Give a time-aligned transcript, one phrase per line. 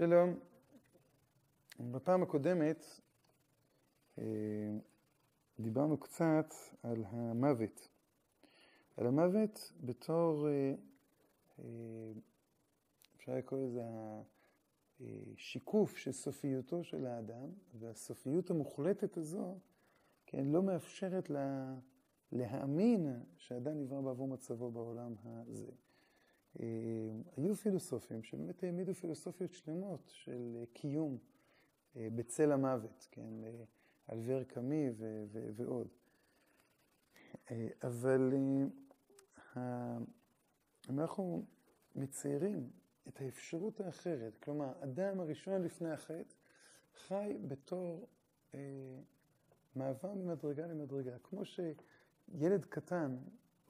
[0.00, 0.38] שלום.
[1.80, 2.84] בפעם הקודמת
[4.18, 4.24] אה,
[5.58, 7.88] דיברנו קצת על המוות.
[8.96, 10.74] על המוות בתור, אה,
[11.58, 11.64] אה,
[13.16, 13.82] אפשר לקרוא לזה
[15.00, 17.48] השיקוף של סופיותו של האדם,
[17.78, 19.58] והסופיות המוחלטת הזו,
[20.26, 21.74] כן, לא מאפשרת לה
[22.32, 25.72] להאמין שהאדם נברא בעבור מצבו בעולם הזה.
[26.60, 26.66] אה,
[27.36, 31.18] היו פילוסופים שבאמת העמידו פילוסופיות שלמות של קיום
[31.96, 33.34] אה, בצל המוות, כן,
[34.12, 34.88] אלבר קאמי
[35.56, 35.88] ועוד.
[37.50, 38.32] אה, אבל
[40.88, 41.44] אנחנו
[41.94, 42.70] מציירים
[43.08, 46.34] את האפשרות האחרת, כלומר, אדם הראשון לפני החטא
[46.94, 48.06] חי בתור
[48.54, 48.60] אה,
[49.74, 51.18] מעבר ממדרגה למדרגה.
[51.22, 53.16] כמו שילד קטן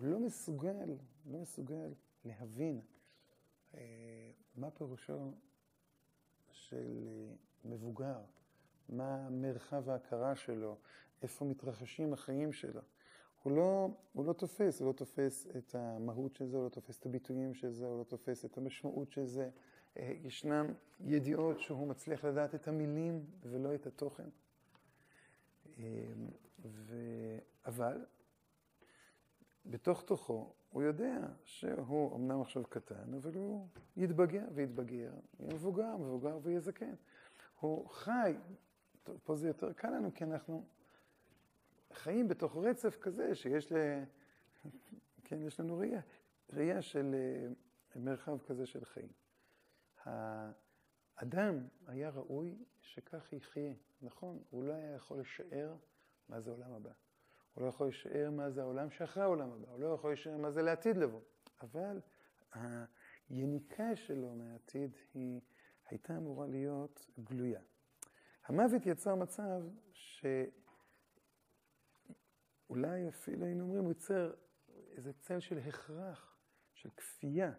[0.00, 0.96] לא מסוגל,
[1.26, 1.92] לא מסוגל
[2.24, 2.80] להבין
[3.74, 5.32] אה, מה פירושו
[6.50, 8.20] של אה, מבוגר,
[8.88, 10.76] מה מרחב ההכרה שלו,
[11.22, 12.80] איפה מתרחשים החיים שלו.
[13.42, 16.98] הוא לא, הוא לא תופס, הוא לא תופס את המהות של זה, הוא לא תופס
[16.98, 19.50] את הביטויים של זה, הוא לא תופס את המשמעות של זה.
[19.96, 20.66] אה, ישנן
[21.00, 24.28] ידיעות שהוא מצליח לדעת את המילים ולא את התוכן.
[26.64, 26.94] ו...
[27.66, 28.04] אבל
[29.66, 36.38] בתוך תוכו הוא יודע שהוא אמנם עכשיו קטן, אבל הוא יתבגר ויתבגר, יהיה מבוגר, מבוגר
[36.42, 36.94] ויהיה זקן.
[37.60, 38.34] הוא חי,
[39.24, 40.64] פה זה יותר קל לנו, כי אנחנו
[41.92, 43.76] חיים בתוך רצף כזה שיש ל...
[45.24, 46.00] כן, יש לנו ראייה,
[46.52, 49.12] ראייה של אה, מרחב כזה של חיים.
[51.16, 54.42] האדם היה ראוי שכך יחיה, נכון?
[54.50, 55.76] הוא לא היה יכול לשער
[56.28, 56.90] מה זה עולם הבא.
[57.54, 60.50] הוא לא יכול לשער מה זה העולם שאחרי העולם הבא, הוא לא יכול לשער מה
[60.50, 61.20] זה לעתיד לבוא.
[61.60, 62.00] אבל
[63.28, 65.40] היניקה שלו מהעתיד היא
[65.88, 67.60] הייתה אמורה להיות גלויה.
[68.46, 69.62] המוות יצר מצב
[72.68, 74.32] שאולי אפילו היינו אומרים, הוא יוצר
[74.68, 76.38] איזה צל של הכרח,
[76.72, 77.52] של כפייה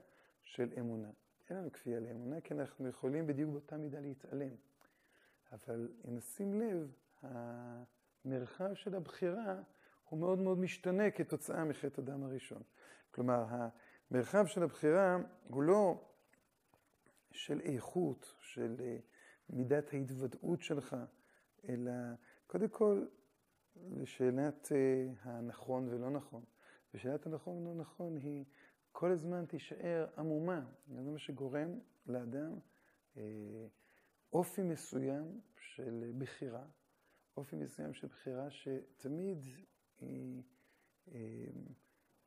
[0.43, 1.09] של אמונה.
[1.49, 4.55] אין לנו כפייה לאמונה, כי אנחנו יכולים בדיוק באותה מידה להתעלם.
[5.51, 9.61] אבל אם נשים לב, המרחב של הבחירה
[10.11, 12.61] הוא מאוד מאוד משתנה כתוצאה מחטא הדם הראשון.
[13.11, 13.45] כלומר,
[14.11, 15.17] המרחב של הבחירה
[15.47, 16.09] הוא לא
[17.31, 18.97] של איכות, של אה,
[19.49, 20.95] מידת ההתוודעות שלך,
[21.69, 21.91] אלא
[22.47, 23.05] קודם כל
[23.75, 26.43] לשאלת אה, הנכון ולא נכון.
[26.93, 28.45] ושאלת הנכון ולא נכון היא
[28.91, 30.65] כל הזמן תישאר עמומה.
[30.87, 32.59] זה מה שגורם לאדם
[33.17, 33.67] אה,
[34.33, 36.65] אופי מסוים של בחירה,
[37.37, 39.45] אופי מסוים של בחירה שתמיד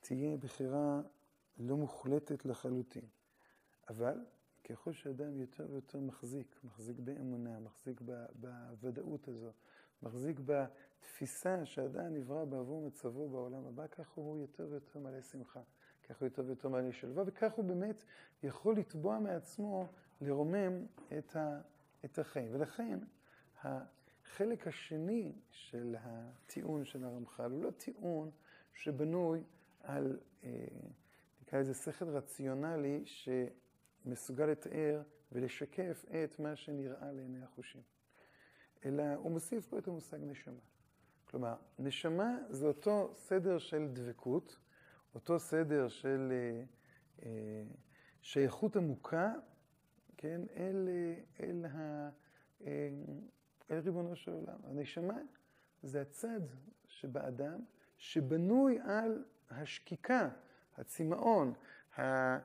[0.00, 1.00] תהיה בחירה
[1.58, 3.04] לא מוחלטת לחלוטין.
[3.88, 4.18] אבל
[4.64, 8.00] ככל שאדם יותר ויותר מחזיק, מחזיק באמונה, מחזיק
[8.34, 9.52] בוודאות הזו,
[10.02, 15.60] מחזיק בתפיסה שאדם נברא בעבור מצבו בעולם הבא, כך הוא יותר ויותר מלא שמחה,
[16.02, 18.04] כך הוא יותר ויותר מלא שלווה, וכך הוא באמת
[18.42, 19.86] יכול לתבוע מעצמו
[20.20, 20.86] לרומם
[22.04, 22.48] את החיים.
[22.52, 22.98] ולכן,
[24.34, 28.30] החלק השני של הטיעון של הרמח"ל הוא לא טיעון
[28.74, 29.42] שבנוי
[29.80, 30.66] על, אה,
[31.42, 35.02] נקרא לזה שכל רציונלי שמסוגל לתאר
[35.32, 37.82] ולשקף את מה שנראה לעיני החושים.
[38.84, 40.60] אלא הוא מוסיף פה את המושג נשמה.
[41.24, 44.58] כלומר, נשמה זה אותו סדר של דבקות,
[45.14, 46.64] אותו סדר של אה,
[47.22, 47.64] אה,
[48.22, 49.32] שייכות עמוקה,
[50.16, 50.88] כן, אל,
[51.40, 52.10] אל, ה,
[53.70, 54.58] אל ריבונו של עולם.
[54.64, 55.18] הנשמה
[55.82, 56.40] זה הצד
[56.88, 57.60] שבאדם
[57.98, 60.28] שבנוי על השקיקה,
[60.76, 61.52] הצמאון,
[61.98, 62.38] אה,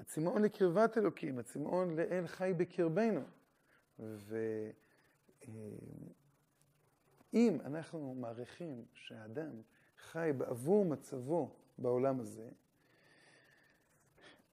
[0.00, 3.20] הצמאון לקרבת אלוקים, הצמאון לאל חי בקרבנו.
[3.98, 4.72] ואם
[7.64, 9.62] אנחנו מעריכים שהאדם
[9.98, 12.48] חי בעבור מצבו בעולם הזה,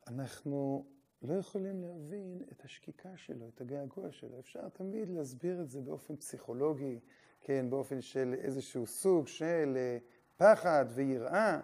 [0.08, 0.86] אנחנו
[1.26, 4.40] לא יכולים להבין את השקיקה שלו, את הגעגוע שלו.
[4.40, 7.00] אפשר תמיד להסביר את זה באופן פסיכולוגי,
[7.42, 9.98] כן, באופן של איזשהו סוג של אה,
[10.38, 11.60] פחד ויראה,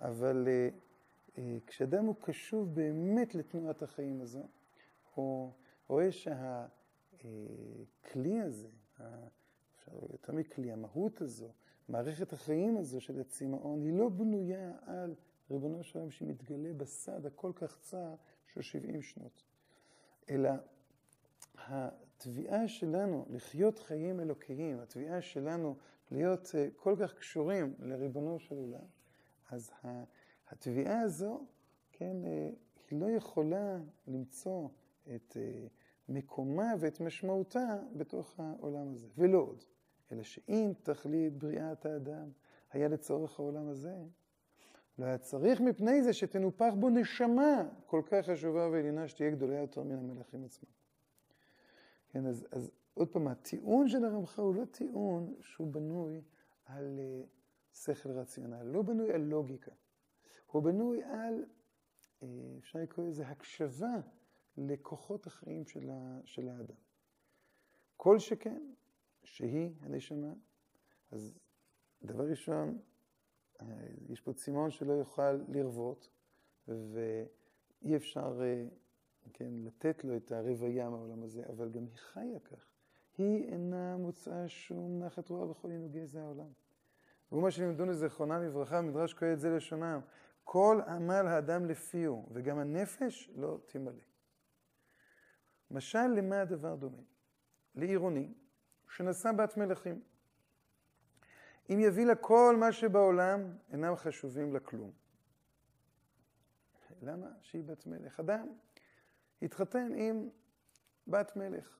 [0.00, 0.68] אבל אה,
[1.38, 4.42] אה, כשאדם הוא קשוב באמת לתנועת החיים הזו,
[5.14, 5.52] הוא
[5.88, 7.20] רואה שהכלי
[8.40, 8.68] הזה,
[9.76, 11.52] אפשר יותר מכלי, המהות הזו,
[11.88, 15.14] מערכת החיים הזו של הצמאון, היא לא בנויה על
[15.56, 18.14] ריבונו של עולם שמתגלה בסד הכל כך צר
[18.46, 19.42] של 70 שנות.
[20.30, 20.50] אלא
[21.58, 25.76] התביעה שלנו לחיות חיים אלוקיים, התביעה שלנו
[26.10, 28.86] להיות אה, כל כך קשורים לריבונו של עולם,
[29.50, 29.70] אז
[30.48, 31.46] התביעה הזו,
[31.92, 32.50] כן, אה,
[32.90, 34.68] היא לא יכולה למצוא
[35.14, 35.66] את אה,
[36.08, 39.08] מקומה ואת משמעותה בתוך העולם הזה.
[39.18, 39.64] ולא עוד,
[40.12, 42.30] אלא שאם תכלית בריאת האדם
[42.72, 43.96] היה לצורך העולם הזה,
[44.98, 49.82] לא היה צריך מפני זה שתנופח בו נשמה כל כך חשובה ועליונה שתהיה גדולה יותר
[49.82, 50.70] מן המלאכים עצמם.
[52.08, 56.22] כן, אז, אז עוד פעם, הטיעון של הרמח"ל הוא לא טיעון שהוא בנוי
[56.64, 57.26] על uh,
[57.72, 59.70] שכל רציונל, לא בנוי על לוגיקה.
[60.46, 61.44] הוא בנוי על,
[62.20, 62.24] uh,
[62.58, 64.00] אפשר לקרוא לזה הקשבה
[64.56, 66.76] לכוחות החיים של, ה, של האדם.
[67.96, 68.62] כל שכן,
[69.24, 70.32] שהיא הנשמה,
[71.10, 71.38] אז
[72.02, 72.78] דבר ראשון,
[74.08, 76.10] יש פה צימון שלא יוכל לרוות,
[76.68, 78.40] ואי אפשר
[79.32, 82.66] כן, לתת לו את הרוויה מהעולם הזה, אבל גם היא חיה כך.
[83.18, 86.52] היא אינה מוצאה שום נחת רוח בכל עינוגי זה העולם.
[87.30, 90.00] והוא מה שלימדונו זכרונם לברכה, מדרש קהלת זה לשונם,
[90.44, 94.02] כל עמל האדם לפיהו, וגם הנפש לא תמלא.
[95.70, 97.02] משל למה הדבר דומה?
[97.74, 98.34] לעירוני
[98.88, 100.02] שנשא בת מלכים.
[101.70, 104.90] אם יביא לה כל מה שבעולם, אינם חשובים לה כלום.
[107.02, 107.26] למה?
[107.40, 108.20] שהיא בת מלך.
[108.20, 108.48] אדם
[109.42, 110.28] התחתן עם
[111.06, 111.78] בת מלך.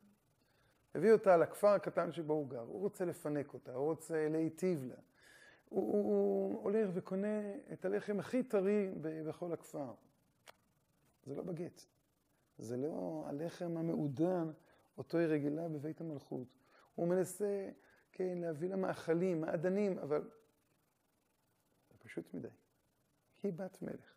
[0.95, 4.95] הביא אותה לכפר הקטן שבו הוא גר, הוא רוצה לפנק אותה, הוא רוצה להיטיב לה.
[5.69, 9.95] הוא, הוא, הוא הולך וקונה את הלחם הכי טרי בכל הכפר.
[11.27, 11.83] זה לא בגט.
[12.59, 14.51] זה לא הלחם המעודן,
[14.99, 16.49] אותו היא רגילה בבית המלכות.
[16.95, 17.69] הוא מנסה,
[18.17, 20.31] כן, להביא לה מאכלים, מעדנים, אבל
[21.91, 22.49] זה פשוט מדי.
[23.43, 24.15] היא בת מלך.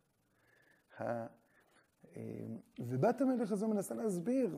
[2.16, 4.57] אמ, ובת המלך הזו מנסה להסביר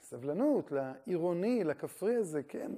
[0.00, 2.72] בסבלנות לעירוני, לכפרי הזה, כן,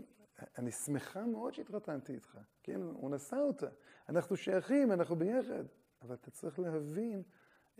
[0.58, 3.68] אני שמחה מאוד שהתחתנתי איתך, כן, הוא נשא אותה,
[4.08, 5.64] אנחנו שייכים, אנחנו ביחד,
[6.02, 7.22] אבל אתה צריך להבין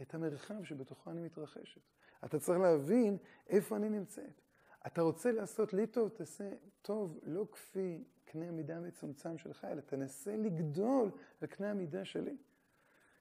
[0.02, 1.81] את המרחב שבתוכו אני מתרחשת.
[2.25, 3.19] אתה צריך להבין
[3.49, 4.47] איפה אני נמצאת.
[4.86, 6.50] אתה רוצה לעשות לי טוב, תעשה
[6.82, 11.10] טוב לא כפי קנה המידה המצומצם שלך, אלא תנסה לגדול
[11.42, 12.36] בקנה המידה שלי.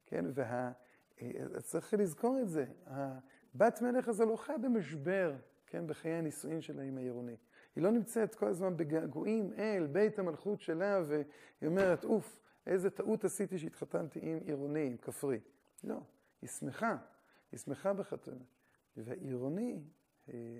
[0.06, 0.71] כן, וה...
[1.56, 2.65] אז צריך לזכור את זה.
[2.86, 5.36] הבת מלך הזו לא חיה במשבר,
[5.68, 7.36] כן, בחיי הנישואין שלה עם העירוני.
[7.75, 11.24] היא לא נמצאת כל הזמן בגעגועים אל בית המלכות שלה, והיא
[11.65, 15.39] אומרת, אוף, איזה טעות עשיתי שהתחתנתי עם עירוני, עם כפרי.
[15.83, 16.00] לא,
[16.42, 16.98] היא שמחה,
[17.51, 18.44] היא שמחה בחתונה.
[18.98, 19.80] והעירוני
[20.30, 20.59] אה,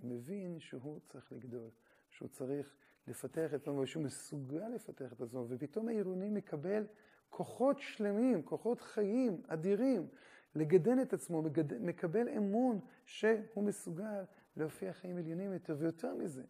[0.00, 1.70] מבין שהוא צריך לגדול,
[2.10, 2.74] שהוא צריך
[3.06, 6.86] לפתח את עצמו, שהוא מסוגל לפתח את עצמו, ופתאום העירוני מקבל
[7.28, 10.08] כוחות שלמים, כוחות חיים אדירים,
[10.54, 11.42] לגדל את עצמו.
[11.80, 14.24] מקבל אמון שהוא מסוגל
[14.56, 16.44] להופיע חיים עליונים יותר, ויותר מזה,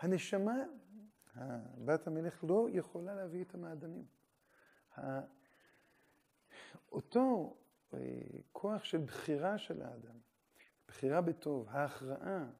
[0.00, 0.64] הנשמה,
[1.84, 4.04] בת המלך, לא יכולה להביא את המעדנים.
[6.92, 7.56] אותו
[7.94, 7.98] אה,
[8.52, 10.18] כוח של בחירה של האדם,
[10.88, 12.50] בחירה בטוב, ההכרעה,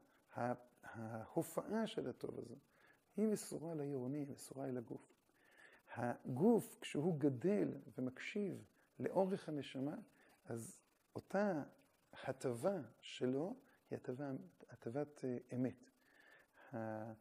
[0.83, 2.55] ההופעה של הטוב הזה,
[3.17, 5.13] היא מסורה לעירוני, היא מסורה אל הגוף.
[5.95, 8.65] הגוף, כשהוא גדל ומקשיב
[8.99, 9.95] לאורך הנשמה,
[10.45, 10.79] אז
[11.15, 11.63] אותה
[12.13, 13.55] הטבה שלו
[13.89, 14.31] היא הטבה,
[14.69, 15.89] הטבת אה, אמת.
[16.73, 17.13] אה,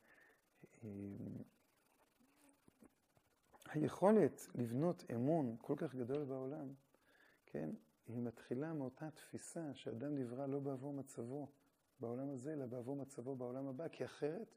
[3.69, 6.75] היכולת לבנות אמון כל כך גדול בעולם,
[7.47, 7.71] כן,
[8.06, 11.49] היא מתחילה מאותה תפיסה שאדם נברא לא בעבור מצבו
[12.01, 14.55] בעולם הזה, אלא בעבור מצבו בעולם הבא, כי אחרת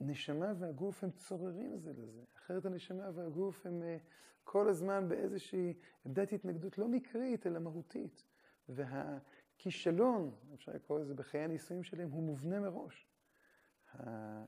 [0.00, 2.22] הנשמה והגוף הם צוררים זה לזה.
[2.36, 3.96] אחרת הנשמה והגוף הם אה,
[4.44, 5.74] כל הזמן באיזושהי
[6.06, 8.24] עמדת התנגדות לא מקרית, אלא מהותית.
[8.68, 13.08] והכישלון, אפשר לקרוא לזה בחיי הנישואים שלהם, הוא מובנה מראש.
[13.94, 14.44] אה,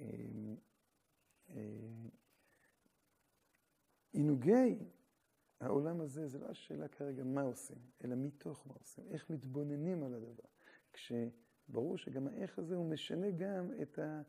[0.00, 1.56] אה,
[4.12, 4.78] עינוגי
[5.64, 10.14] העולם הזה, זה לא השאלה כרגע מה עושים, אלא מתוך מה עושים, איך מתבוננים על
[10.14, 10.48] הדבר.
[10.92, 14.22] כשברור שגם האיך הזה הוא משנה גם את ה...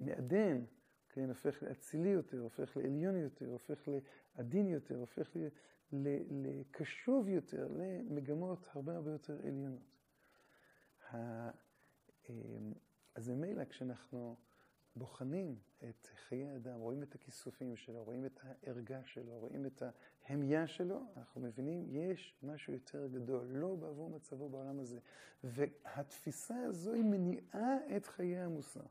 [0.00, 0.64] מעדן,
[1.08, 3.88] כן, הופך לאצילי יותר, הופך לעליון יותר, הופך
[4.36, 5.36] לעדין יותר, הופך
[5.92, 9.92] לקשוב יותר, למגמות הרבה הרבה יותר עליונות.
[12.30, 12.72] אמ,
[13.14, 14.36] אז ממילא כשאנחנו
[14.96, 15.58] בוחנים
[15.88, 19.82] את חיי האדם, רואים את הכיסופים שלו, רואים את הערגה שלו, רואים את
[20.24, 24.98] ההמיה שלו, אנחנו מבינים, יש משהו יותר גדול, לא בעבור מצבו בעולם הזה.
[25.44, 28.84] והתפיסה הזו היא מניעה את חיי המוסר.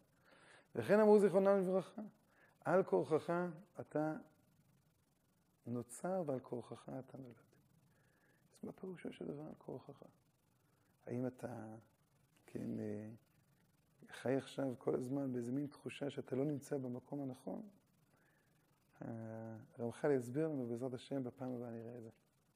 [0.75, 2.01] וכן אמרו זיכרונם לברכה,
[2.65, 3.33] על כורחך
[3.79, 4.15] אתה
[5.67, 7.35] נוצר ועל כורחך אתה נולד.
[8.53, 10.03] אז מה פירושו של דבר על כורחך?
[11.05, 11.75] האם אתה,
[12.45, 13.09] כן, אה,
[14.11, 17.61] חי עכשיו כל הזמן באיזה מין תחושה שאתה לא נמצא במקום הנכון?
[19.77, 22.09] הרמח"ל יסביר לנו בעזרת השם בפעם הבאה נראה את זה.